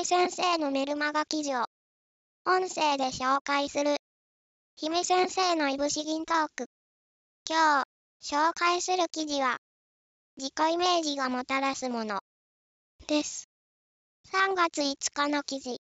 [0.00, 1.66] 姫先生のメルマガ記事を
[2.46, 3.96] 音声で紹介する。
[4.74, 6.68] 姫先生のいぶし銀トーク。
[7.46, 7.84] 今
[8.22, 9.58] 日紹介する記事は
[10.38, 12.20] 自己イメージがもたらすもの。
[13.08, 13.50] です。
[14.32, 15.76] 3月5日の記事。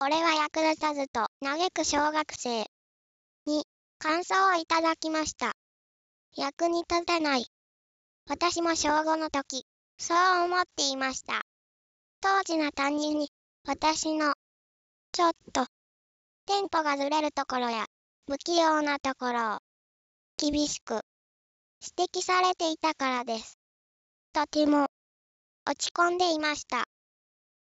[0.00, 2.64] 俺は役立たずと嘆く小学生。
[3.44, 3.66] に
[3.98, 5.52] 感想をいただきました。
[6.34, 7.44] 役に立たない。
[8.26, 9.66] 私も小5の時
[9.98, 11.42] そう思っていました。
[12.24, 13.28] 当時の担任に、
[13.66, 14.32] 私の、
[15.12, 15.66] ちょっと、
[16.46, 17.84] テンポがずれるところや、
[18.26, 19.58] 不器用なところを、
[20.38, 21.02] 厳しく、
[21.98, 23.58] 指摘されていたからです。
[24.32, 24.86] とても、
[25.66, 26.86] 落ち込んでいました。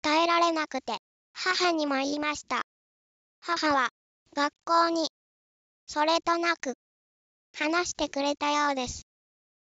[0.02, 0.96] 耐えられなくて、
[1.34, 2.62] 母にも言いました。
[3.42, 3.90] 母は、
[4.34, 5.10] 学校に、
[5.88, 6.76] それとなく、
[7.54, 9.04] 話してくれたようです。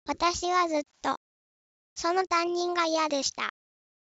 [0.05, 1.17] 私はずっと、
[1.95, 3.49] その担任が嫌でした。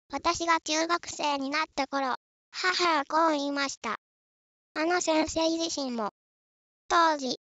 [0.10, 2.16] 私が中学生になった頃、
[2.50, 4.00] 母はこう言いました。
[4.74, 6.12] あの先生自身も、
[6.88, 7.40] 当時、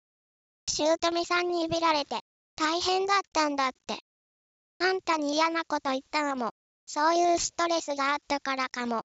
[0.67, 2.19] 姑さんにいびられて、
[2.57, 3.99] 大変だったんだって。
[4.79, 6.51] あんたに嫌なこと言ったのも、
[6.85, 9.03] そういうストレスがあったからかも。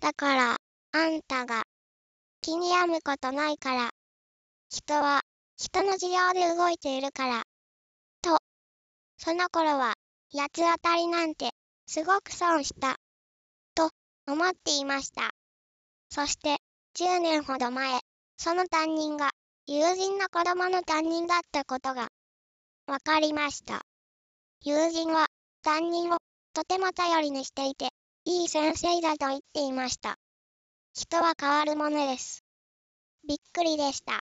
[0.00, 0.56] だから、
[0.92, 1.64] あんたが、
[2.40, 3.90] 気に病むことないから。
[4.68, 5.22] 人は、
[5.56, 7.42] 人の事情で動いているから。
[8.22, 8.38] と、
[9.18, 9.94] その頃は、
[10.32, 11.50] 八つ当たりなんて、
[11.92, 13.00] すごく損した。
[13.74, 13.90] と
[14.28, 15.32] 思っていました。
[16.08, 16.58] そして
[16.94, 17.98] 10年ほど前、
[18.36, 19.30] その担任が
[19.66, 22.06] 友人の子供の担任だったことが
[22.86, 23.82] 分かりました。
[24.62, 25.26] 友人は
[25.64, 26.18] 担任を
[26.54, 27.88] とても頼りにしていて、
[28.24, 30.14] いい先生だと言っていました。
[30.94, 32.44] 人は変わるものです。
[33.26, 34.20] びっくりでした。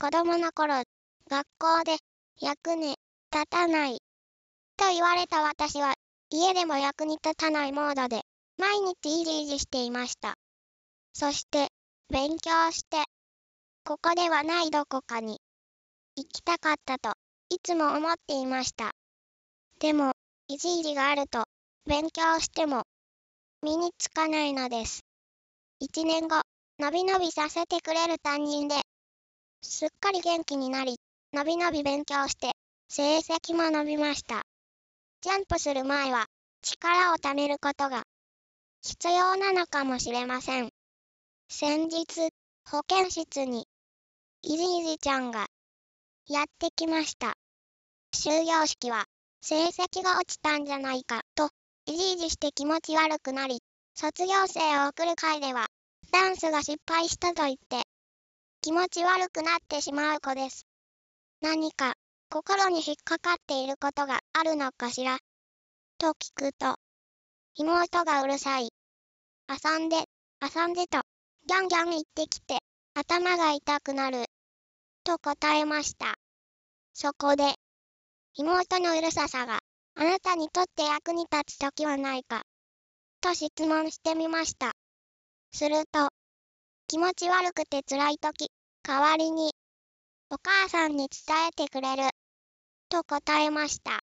[0.00, 0.82] 子供の頃、
[1.30, 1.98] 学校で
[2.40, 2.96] 役に
[3.32, 4.00] 立たない
[4.76, 5.94] と言われた私は
[6.32, 8.22] 家でも役に立たないモードで、
[8.56, 10.34] 毎日いじいじしていました。
[11.12, 11.68] そして、
[12.08, 13.04] 勉強して、
[13.84, 15.40] ここではないどこかに、
[16.16, 17.14] 行きたかったと、
[17.48, 18.92] いつも思っていました。
[19.80, 20.12] でも、
[20.46, 21.44] いじいじがあると、
[21.86, 22.84] 勉強しても、
[23.62, 25.00] 身につかないのです。
[25.80, 26.42] 一年後、
[26.78, 28.76] のびのびさせてくれる担任で、
[29.62, 30.96] すっかり元気になり、
[31.32, 32.52] のびのび勉強して、
[32.88, 34.42] 成績も伸びました。
[35.22, 36.26] ジャンプする前は
[36.62, 38.04] 力を貯めることが
[38.80, 40.70] 必要なのかもしれません。
[41.50, 42.30] 先日、
[42.70, 43.66] 保健室に
[44.40, 45.48] いじいじちゃんが
[46.26, 47.34] やってきました。
[48.12, 49.04] 終業式は
[49.42, 51.50] 成績が落ちたんじゃないかと
[51.84, 53.60] いじいじして気持ち悪くなり、
[53.94, 55.66] 卒業生を送る会では
[56.12, 57.82] ダンスが失敗したと言って
[58.62, 60.66] 気持ち悪くなってしまう子です。
[61.42, 61.92] 何か
[62.32, 65.18] 心に引っかかっていることがあるのかしら？
[65.98, 66.76] と聞くと、
[67.56, 68.70] 妹がうるさい。
[69.48, 69.96] 遊んで、
[70.40, 71.00] 遊んでと、
[71.48, 72.58] ギャンギャン言ってきて、
[72.94, 74.26] 頭が痛くなる。
[75.02, 76.14] と答えました。
[76.94, 77.54] そこで、
[78.34, 79.58] 妹のうるささが
[79.96, 82.42] あなたにとって役に立つときはないか
[83.20, 84.70] と質問してみました。
[85.52, 86.10] すると、
[86.86, 88.52] 気持ち悪くて辛いとき、
[88.84, 89.50] 代わりに、
[90.30, 92.04] お母さんに伝えてくれる
[92.90, 94.00] と答えました。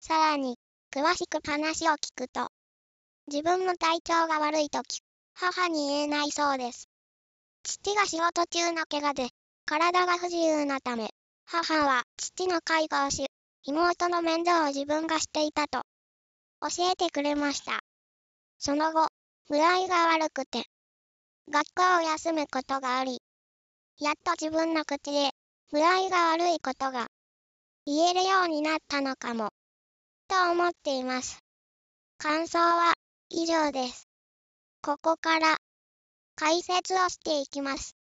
[0.00, 0.58] さらに、
[0.94, 2.48] 詳しく話を聞くと、
[3.26, 5.00] 自分の体調が悪いとき、
[5.32, 6.90] 母に言えないそうです。
[7.62, 9.30] 父が仕事中の怪我で、
[9.64, 11.08] 体が不自由なため、
[11.46, 13.26] 母は父の介護をし、
[13.64, 15.82] 妹の面倒を自分がしていたと、
[16.60, 17.80] 教えてくれました。
[18.58, 19.08] その後、
[19.48, 20.64] 具合が悪くて、
[21.48, 23.22] 学校を休むことがあり、
[23.98, 25.30] やっと自分の口で、
[25.70, 27.08] 具合が悪いことが
[27.84, 29.50] 言えるようになったのかも、
[30.28, 31.40] と思っています。
[32.16, 32.94] 感想は
[33.28, 34.06] 以上です。
[34.82, 35.56] ここから
[36.36, 37.96] 解説をしていきます。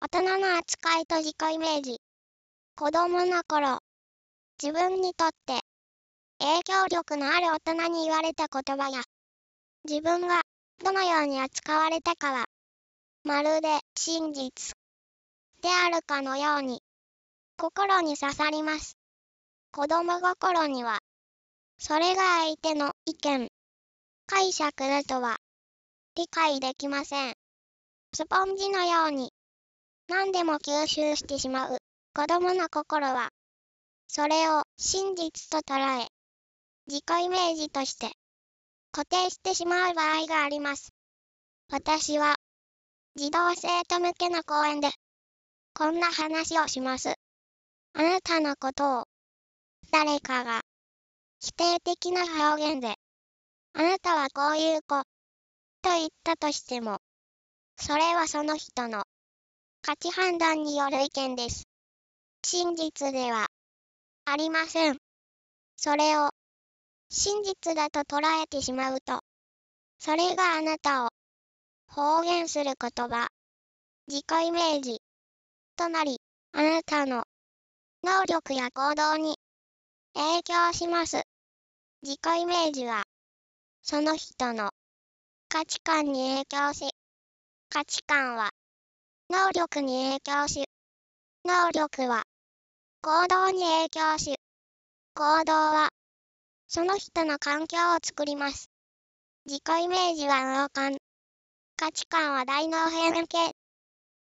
[0.00, 1.98] 大人の扱いと自己イメージ。
[2.74, 3.80] 子供の頃、
[4.62, 5.60] 自分にとって
[6.38, 9.02] 影響力のある大人に言われた言葉や、
[9.86, 10.40] 自分が
[10.82, 12.46] どのように扱われたかは、
[13.24, 14.74] まるで真実
[15.60, 16.80] であるかのように、
[17.58, 19.01] 心に刺さります。
[19.74, 20.98] 子供心には、
[21.78, 23.48] それが相手の意見、
[24.26, 25.38] 解釈だとは
[26.14, 27.34] 理解できません。
[28.12, 29.32] スポンジのように
[30.08, 31.78] 何でも吸収してしまう
[32.14, 33.30] 子供の心は、
[34.08, 36.08] それを真実と捉え、
[36.86, 38.12] 自己イメージとして
[38.90, 40.90] 固定してしまう場合があります。
[41.70, 42.34] 私は
[43.16, 44.90] 児童生徒向けの講演で
[45.72, 47.14] こんな話をします。
[47.94, 49.04] あなたのことを
[49.92, 50.62] 誰かが
[51.38, 52.22] 否定的な
[52.54, 52.96] 表現で、
[53.74, 55.02] あなたはこういう子
[55.82, 56.98] と言ったとしても、
[57.76, 59.04] それはその人の
[59.82, 61.64] 価値判断による意見です。
[62.42, 63.48] 真実では
[64.24, 64.96] ありません。
[65.76, 66.30] それを
[67.10, 69.20] 真実だと捉えてしまうと、
[69.98, 71.10] それがあなたを
[71.86, 73.28] 方言する言葉、
[74.08, 75.02] 自己イメージ
[75.76, 76.18] となり、
[76.52, 77.24] あなたの
[78.02, 79.36] 能力や行動に
[80.14, 81.22] 影響します。
[82.02, 83.04] 自己イメージは、
[83.82, 84.70] その人の
[85.48, 86.90] 価値観に影響し、
[87.70, 88.50] 価値観は
[89.30, 90.64] 能力に影響し、
[91.44, 92.24] 能力は
[93.00, 94.36] 行動に影響し、
[95.14, 95.88] 行動は
[96.68, 98.70] その人の環境を作ります。
[99.46, 101.00] 自己イメージは脳幹。
[101.76, 103.38] 価値観は大脳平面系。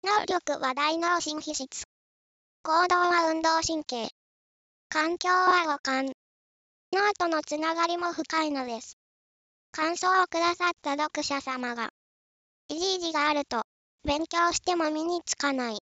[0.03, 1.85] 能力は大脳新皮質。
[2.63, 4.09] 行動は運動神経。
[4.95, 6.07] 環境は五感。
[6.93, 8.97] 脳とのつながりも深いのです。
[9.73, 11.91] 感想をくださった読者様が、
[12.69, 13.65] いじいじがあると、
[14.05, 15.81] 勉強しても身につかない。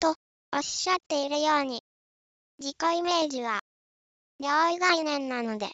[0.00, 0.16] と、
[0.52, 1.80] おっしゃっているように、
[2.58, 3.60] 自己イメージは、
[4.38, 5.70] 領域概念なので、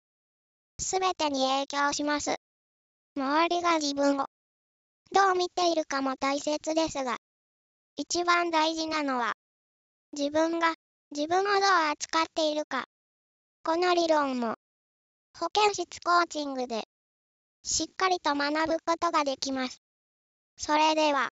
[0.79, 2.37] すべてに影響します。
[3.17, 4.27] 周りが自分を
[5.11, 7.17] どう見ているかも大切ですが、
[7.97, 9.33] 一番大事なのは、
[10.13, 10.77] 自分が
[11.15, 11.53] 自分をどう
[11.93, 12.87] 扱っているか。
[13.65, 14.57] この理論も、
[15.39, 16.85] 保健室コーチングで、
[17.63, 19.83] しっかりと学ぶことができます。
[20.57, 21.29] それでは、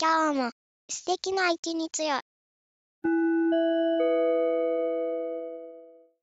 [0.00, 0.50] 今日も
[0.88, 2.20] 素敵な一日を。